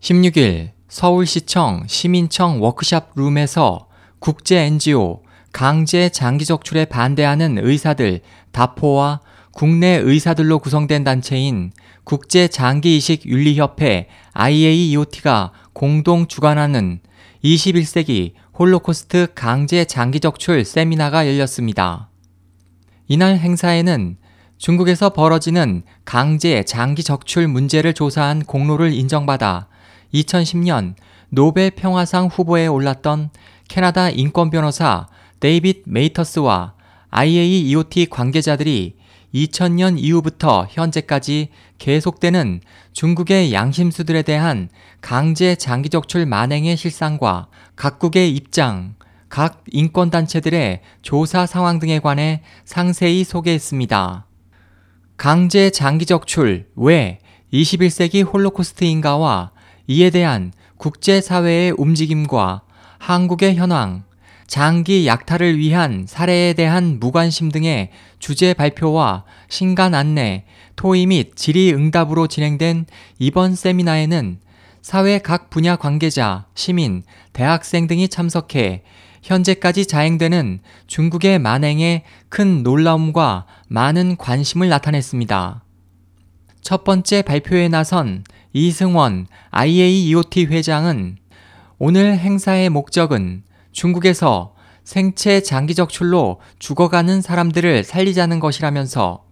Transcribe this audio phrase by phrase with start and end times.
[0.00, 3.88] 16일 서울시청 시민청 워크샵 룸에서
[4.20, 8.20] 국제 NGO 강제 장기 적출에 반대하는 의사들
[8.52, 9.20] DAFOH와
[9.52, 11.72] 국내 의사들로 구성된 단체인
[12.04, 17.00] 국제 장기 이식 윤리협회 IAEOT가 공동 주관하는
[17.42, 22.08] 21세기 홀로코스트 강제 장기 적출 세미나가 열렸습니다.
[23.08, 24.16] 이날 행사에는
[24.58, 29.67] 중국에서 벌어지는 강제 장기 적출 문제를 조사한 공로를 인정받아
[30.14, 30.94] 2010년
[31.30, 33.30] 노벨 평화상 후보에 올랐던
[33.68, 35.06] 캐나다 인권 변호사
[35.40, 36.74] 데이빗 메이터스와
[37.10, 38.96] IAEOT 관계자들이
[39.34, 41.48] 2000년 이후부터 현재까지
[41.78, 42.60] 계속되는
[42.92, 44.68] 중국의 양심수들에 대한
[45.00, 48.94] 강제 장기 적출 만행의 실상과 각국의 입장,
[49.28, 54.26] 각 인권단체들의 조사 상황 등에 관해 상세히 소개했습니다.
[55.16, 57.18] 강제 장기 적출 왜
[57.52, 59.52] 21세기 홀로코스트인가와
[59.88, 62.60] 이에 대한 국제사회의 움직임과
[62.98, 64.04] 한국의 현황,
[64.46, 70.44] 장기 약탈을 위한 사례에 대한 무관심 등의 주제 발표와 신간 안내,
[70.76, 72.86] 토의 및 질의 응답으로 진행된
[73.18, 74.38] 이번 세미나에는
[74.82, 78.82] 사회 각 분야 관계자, 시민, 대학생 등이 참석해
[79.22, 85.62] 현재까지 자행되는 중국의 만행에 큰 놀라움과 많은 관심을 나타냈습니다.
[86.62, 91.16] 첫 번째 발표에 나선 이승원 IAEOT 회장은
[91.78, 93.42] 오늘 행사의 목적은
[93.72, 99.24] 중국에서 생체 장기 적출로 죽어가는 사람들을 살리자는 것이라면서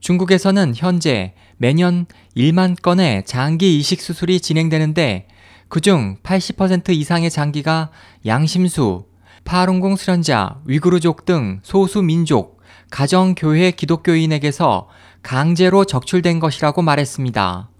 [0.00, 5.28] 중국에서는 현재 매년 1만 건의 장기 이식 수술이 진행되는데
[5.68, 7.90] 그중 80% 이상의 장기가
[8.26, 9.06] 양심수,
[9.44, 14.88] 파룬공 수련자, 위구르족 등 소수 민족, 가정교회 기독교인에게서
[15.24, 17.70] 강제로 적출된 것이라고 말했습니다.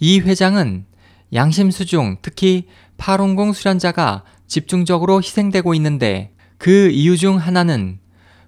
[0.00, 0.84] 이 회장은
[1.32, 2.66] 양심수 중 특히
[2.98, 7.98] 파룬공 수련자가 집중적으로 희생되고 있는데 그 이유 중 하나는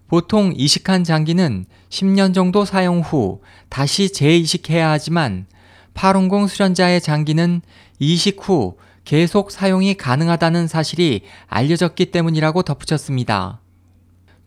[0.07, 5.47] 보통 이식한 장기는 10년 정도 사용 후 다시 재이식해야 하지만
[5.95, 7.63] 파룬공 수련자의 장기는
[7.99, 8.77] 이식 후
[9.07, 13.61] 계속 사용이 가능하다는 사실이 알려졌기 때문이라고 덧붙였습니다.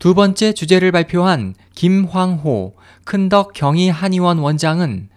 [0.00, 2.74] 두 번째 주제를 발표한 김황호
[3.04, 5.10] 큰덕 경희 한의원 원장은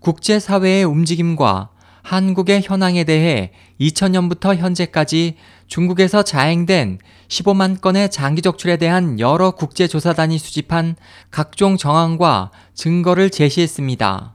[0.00, 1.70] 국제사회의 움직임과
[2.02, 5.36] 한국의 현황에 대해 2000년부터 현재까지
[5.68, 10.96] 중국에서 자행된 15만 건의 장기 적출에 대한 여러 국제조사단이 수집한
[11.30, 14.34] 각종 정황과 증거를 제시했습니다.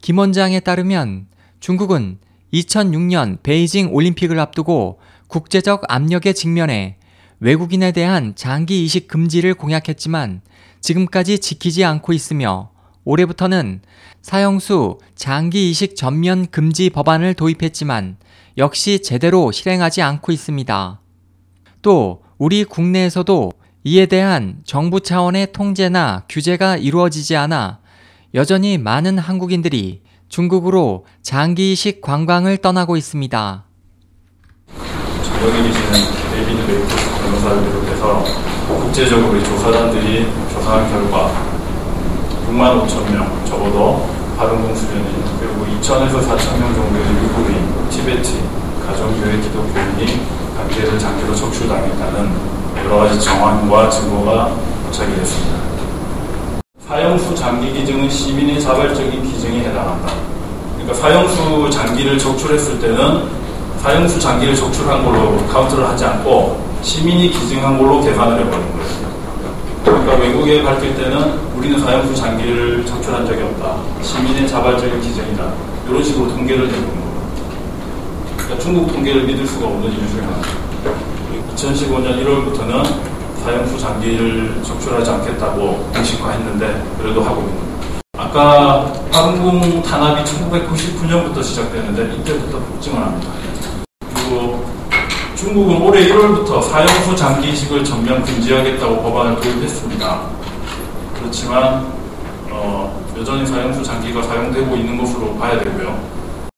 [0.00, 1.26] 김 원장에 따르면
[1.60, 2.18] 중국은
[2.54, 6.96] 2006년 베이징 올림픽을 앞두고 국제적 압력에 직면해
[7.42, 10.42] 외국인에 대한 장기 이식 금지를 공약했지만
[10.80, 12.70] 지금까지 지키지 않고 있으며
[13.04, 13.82] 올해부터는
[14.22, 18.16] 사형수 장기 이식 전면 금지 법안을 도입했지만
[18.58, 21.00] 역시 제대로 실행하지 않고 있습니다.
[21.82, 23.50] 또 우리 국내에서도
[23.82, 27.80] 이에 대한 정부 차원의 통제나 규제가 이루어지지 않아
[28.34, 33.64] 여전히 많은 한국인들이 중국으로 장기 이식 관광을 떠나고 있습니다.
[35.44, 36.91] 여기 계시는
[37.42, 38.24] 변호사를 비롯해서
[38.68, 41.30] 국제적으로 조사단들이 조사한 결과
[42.48, 44.08] 6만 5천 명 적어도
[44.38, 45.06] 바른공 수련인
[45.40, 48.42] 그리고 2천에서 4천 명 정도의 유구인 티베티
[48.86, 50.20] 가정교회 기독교인이
[50.56, 52.30] 강제로 장기로 적출당했다는
[52.84, 54.54] 여러 가지 정황과 증거가
[54.86, 55.58] 도착이 됐습니다.
[56.86, 60.12] 사형수 장기 기증은 시민의 자발적인 기증에 해당한다.
[60.74, 63.24] 그러니까 사형수 장기를 적출했을 때는
[63.82, 69.12] 사형수 장기를 적출한 걸로 카운트를 하지 않고 시민이 기증한 걸로 계산을 해버린 거예요.
[69.84, 73.76] 그러니까 외국에 밝힐 때는 우리는 사형수 장기를 적출한 적이 없다.
[74.02, 75.52] 시민의 자발적인 기증이다.
[75.88, 77.20] 이런 식으로 통계를 내는 겁니다.
[78.36, 80.42] 그러니까 중국 통계를 믿을 수가 없는 이유 중에 하나.
[81.54, 82.84] 2015년 1월부터는
[83.44, 87.72] 사형수 장기를 적출하지 않겠다고 공식화했는데 그래도 하고 있는 겁니다.
[88.18, 93.30] 아까 항공 탄압이 1999년부터 시작됐는데 이때부터 폭증을 합니다.
[95.42, 100.20] 중국은 올해 1월부터 사형수 장기 이식을 전면 금지하겠다고 법안을 도입했습니다.
[101.18, 101.84] 그렇지만
[102.48, 105.98] 어, 여전히 사형수 장기가 사용되고 있는 것으로 봐야 되고요.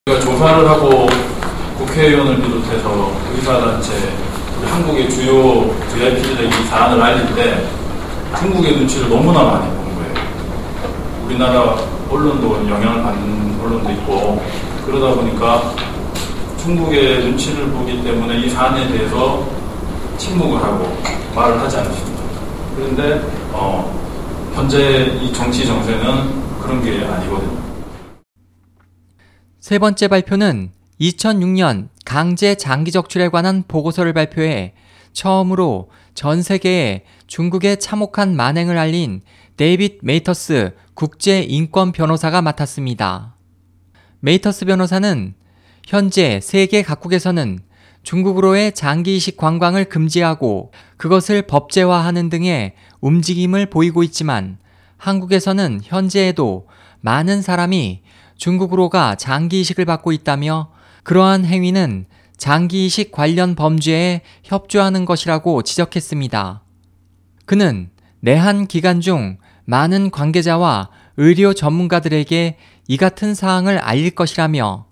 [0.05, 1.07] 우리가 조사를 하고
[1.79, 3.91] 국회의원을 비롯해서 의사단체,
[4.67, 7.65] 한국의 주요 VIP들에게 이 사안을 알릴 때
[8.39, 10.15] 중국의 눈치를 너무나 많이 보는 거예요.
[11.25, 11.77] 우리나라
[12.11, 14.43] 언론도 영향을 받는 언론도 있고
[14.85, 15.73] 그러다 보니까
[16.65, 19.47] 중국의 눈치를 보기 때문에 이 사안에 대해서
[20.17, 20.97] 침묵을 하고
[21.35, 22.23] 말을 하지 않습니다.
[22.75, 23.21] 그런데
[23.53, 27.63] 어, 현재 이 정치 정세는 그런 게 아니거든요.
[29.61, 30.71] 세 번째 발표는
[31.03, 34.73] 2006년 강제 장기 적출에 관한 보고서를 발표해
[35.13, 39.21] 처음으로 전 세계에 중국의 참혹한 만행을 알린
[39.59, 43.35] 데이빗 메이터스 국제 인권 변호사가 맡았습니다.
[44.21, 45.35] 메이터스 변호사는
[45.87, 47.59] 현재 세계 각국에서는
[48.03, 54.59] 중국으로의 장기 이식 관광을 금지하고 그것을 법제화하는 등의 움직임을 보이고 있지만
[54.97, 56.67] 한국에서는 현재에도
[57.01, 58.03] 많은 사람이
[58.37, 60.71] 중국으로가 장기 이식을 받고 있다며
[61.03, 66.63] 그러한 행위는 장기 이식 관련 범죄에 협조하는 것이라고 지적했습니다.
[67.45, 67.91] 그는
[68.21, 69.37] 내한 기간 중
[69.67, 70.89] 많은 관계자와
[71.19, 72.57] 의료 전문가들에게
[72.89, 74.87] 이 같은 사항을 알릴 것이라며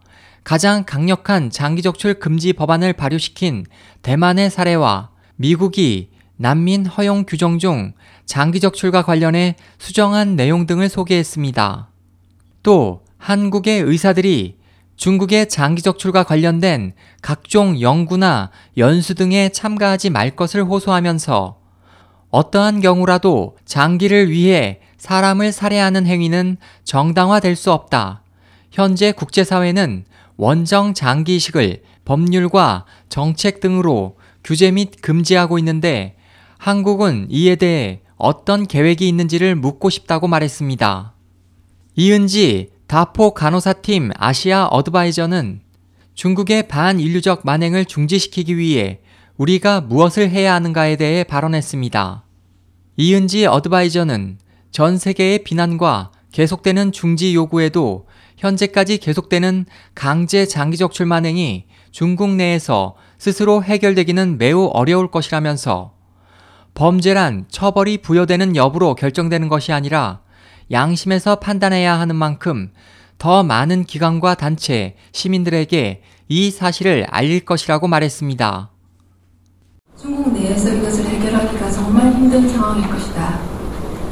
[0.44, 3.64] 가장 강력한 장기적 출 금지 법안을 발효시킨
[4.02, 7.92] 대만의 사례와 미국이 난민 허용 규정 중
[8.26, 11.88] 장기적 출과 관련해 수정한 내용 등을 소개했습니다.
[12.62, 14.56] 또 한국의 의사들이
[14.96, 21.58] 중국의 장기적 출과 관련된 각종 연구나 연수 등에 참가하지 말 것을 호소하면서
[22.30, 28.22] 어떠한 경우라도 장기를 위해 사람을 살해하는 행위는 정당화될 수 없다.
[28.70, 30.04] 현재 국제사회는
[30.42, 36.16] 원정 장기이식을 법률과 정책 등으로 규제 및 금지하고 있는데
[36.58, 41.14] 한국은 이에 대해 어떤 계획이 있는지를 묻고 싶다고 말했습니다.
[41.94, 45.60] 이은지 다포 간호사팀 아시아 어드바이저는
[46.14, 48.98] 중국의 반인류적 만행을 중지시키기 위해
[49.36, 52.24] 우리가 무엇을 해야 하는가에 대해 발언했습니다.
[52.96, 54.38] 이은지 어드바이저는
[54.72, 58.06] 전 세계의 비난과 계속되는 중지 요구에도
[58.37, 65.93] 현재까지 계속되는 강제 장기적 출 만행이 중국 내에서 스스로 해결되기는 매우 어려울 것이라면서
[66.75, 70.23] 범죄란 처벌이 부여되는 여부로 결정되는 것이 아니라
[70.70, 72.73] 양심에서 판단해야 하는 만큼
[73.19, 78.70] 더 많은 기관과 단체, 시민들에게 이 사실을 알릴 것이라고 말했습니다.
[80.00, 83.40] 중국 내에서 이것을 해결하기가 정말 힘든 상황일 것이다.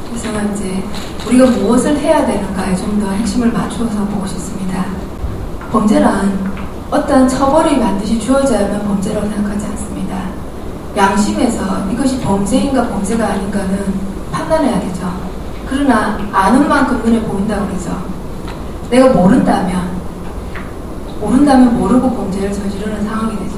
[0.07, 0.83] 그래서 이제
[1.27, 4.85] 우리가 무엇을 해야 되는가에 좀 더 핵심을 맞추어서 보고 싶습니다.
[5.71, 6.51] 범죄란
[6.91, 10.17] 어떠한 처벌이 반드시 주어져야만 범죄라고 생각하지 않습니다.
[10.95, 13.93] 양심에서 이것이 범죄인가 범죄가 아닌가는
[14.31, 15.09] 판단해야 되죠.
[15.67, 17.97] 그러나 아는 만큼 눈에 보인다고 그러죠.
[18.89, 19.89] 내가 모른다면
[21.21, 23.55] 모른다면 모르고 범죄를 저지르는 상황이 되죠.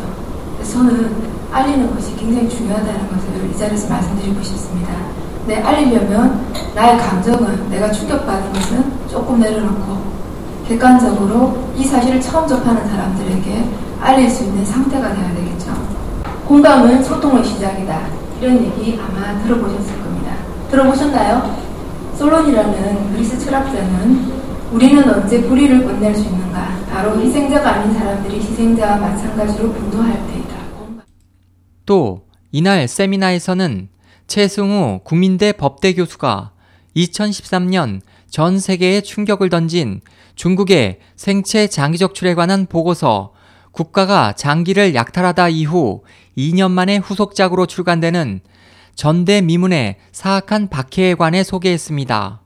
[0.56, 1.16] 그래서 저는
[1.52, 4.94] 알리는 것이 굉장히 중요하다는 것을 이 자리에서 말씀드리고 싶습니다.
[5.46, 10.14] 내 알리려면 나의 감정은 내가 충격받은 것은 조금 내려놓고
[10.68, 13.70] 객관적으로 이 사실을 처음 접하는 사람들에게
[14.00, 15.74] 알릴 수 있는 상태가 되어야 되겠죠.
[16.48, 18.08] 공감은 소통의 시작이다.
[18.40, 20.36] 이런 얘기 아마 들어보셨을 겁니다.
[20.72, 21.56] 들어보셨나요?
[22.18, 24.32] 솔론이라는 그리스 철학자는
[24.72, 26.78] 우리는 언제 불의를 끝낼 수 있는가?
[26.92, 30.56] 바로 희생자가 아닌 사람들이 희생자와 마찬가지로 분노할 때이다.
[31.86, 33.90] 또 이날 세미나에서는
[34.28, 36.52] 최승우 국민대 법대 교수가
[36.96, 40.02] 2013년 전 세계에 충격을 던진
[40.36, 43.34] 중국의 생체 장기 적출에 관한 보고서
[43.72, 46.04] 국가가 장기를 약탈하다 이후
[46.38, 48.42] 2년 만에 후속작으로 출간되는
[48.96, 52.42] 전대 미문의 사악한 박해에 관해 소개했습니다.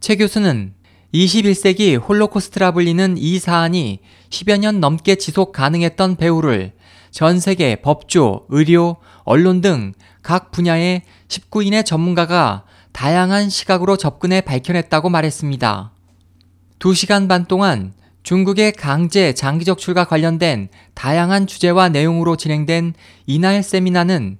[0.00, 0.74] 최 교수는
[1.14, 4.00] 21세기 홀로코스트라 불리는 이 사안이
[4.30, 6.72] 10여 년 넘게 지속 가능했던 배후를
[7.10, 9.94] 전 세계 법조, 의료, 언론 등
[10.24, 15.92] 각 분야의 19인의 전문가가 다양한 시각으로 접근해 밝혀냈다고 말했습니다.
[16.78, 22.94] 2시간 반 동안 중국의 강제 장기적 출과 관련된 다양한 주제와 내용으로 진행된
[23.26, 24.38] 이날 세미나는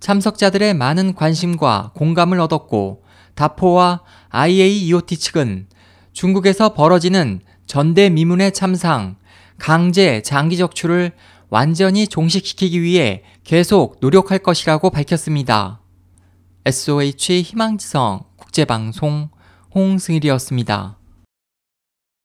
[0.00, 3.04] 참석자들의 많은 관심과 공감을 얻었고
[3.34, 5.66] 다포와 IAEOT 측은
[6.14, 9.16] 중국에서 벌어지는 전대미문의 참상,
[9.58, 11.12] 강제 장기 적출을
[11.50, 15.80] 완전히 종식시키기 위해 계속 노력할 것이라고 밝혔습니다.
[16.66, 19.30] SOH 희망지성 국제방송
[19.74, 20.97] 홍승일이었습니다.